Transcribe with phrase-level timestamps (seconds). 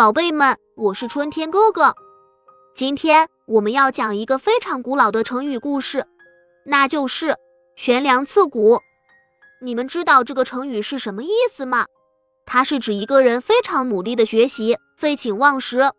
[0.00, 1.94] 宝贝们，我是春天哥哥。
[2.74, 6.06] 今天我们要讲一个非常古老的成语故事，
[6.64, 7.36] 那就是
[7.76, 8.80] “悬梁刺股”。
[9.60, 11.84] 你们知道这个成语是什么意思吗？
[12.46, 15.92] 它是指一个人非常努力的学习，废寝忘食，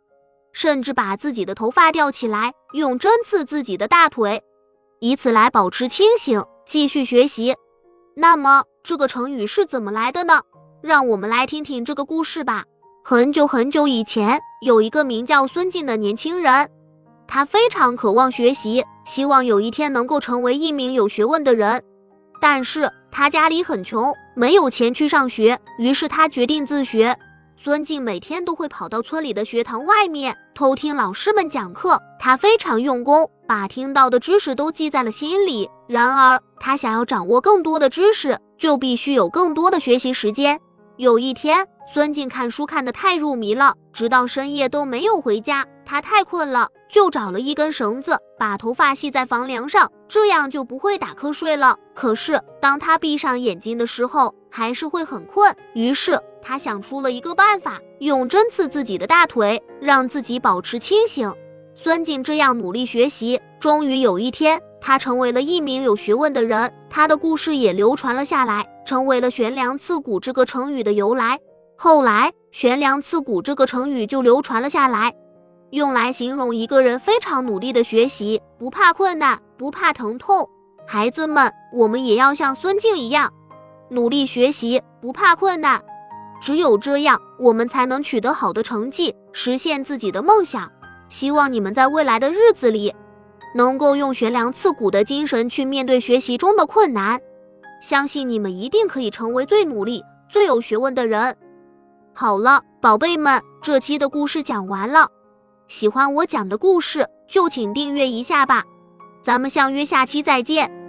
[0.52, 4.42] 甚至把自己的头发吊起来，用针刺自己的大腿，
[5.00, 7.56] 以此来保持清醒，继续学习。
[8.16, 10.42] 那么这个成语是怎么来的呢？
[10.82, 12.66] 让我们来听听这个故事吧。
[13.04, 16.70] 很久很久以前，有一个名叫孙静的年轻人，
[17.28, 21.84] 他非常渴望学习，希望有一天能够成为一名有学问的人。
[22.40, 27.18] 但是他家里很穷，没有钱去上学，于是他决定自学。
[27.58, 35.68] 孙静每天都会跑到村里的学堂外面偷听老师们讲课，他非常用功，把听到的知识都记在了心里。
[35.88, 40.60] 然而，他想要掌握更多的知识，就必须有更多的学习时间。
[41.02, 45.66] 有一天，孙静看书看得太入迷了，直到深夜都没有回家。
[45.84, 51.76] 他太困了，就找了一根绳子，把头发系在房梁上，这样就不会打瞌睡了。
[51.96, 55.52] 可是，当他闭上眼睛的时候，还是会很困。
[55.74, 61.34] 于是，他想出了一个办法，用针刺自己的大腿，让自己保持清醒。
[61.74, 66.72] 孙静这样努力学习，终于有一天，他成为了一名有学问的人。
[66.92, 68.68] 他的故事也流传了下来。
[68.92, 71.40] 成为了“悬梁刺股”这个成语的由来。
[71.78, 75.14] 后来，“悬梁刺股”这个成语就流传了下来，
[75.70, 80.46] 用来形容一个人非常努力的学习，不怕困难，不怕疼痛。
[80.86, 83.32] 孩子们，我们也要像孙静一样，
[83.92, 85.82] 努力学习，不怕困难。
[86.42, 90.70] 只有这样，我们才能取得好的成绩，实现自己的梦想。
[91.08, 92.94] 希望你们在未来的日子里，
[93.56, 97.22] 能够用悬梁刺股的精神去面对学习中的困难。
[97.82, 101.36] 相信你们一定可以成为最努力、最有学问的人。
[102.14, 105.10] 好了，宝贝们，这期的故事讲完了。
[105.68, 108.64] 喜欢我讲的故事，就请订阅一下吧。
[109.22, 110.81] 咱们相约下期再见。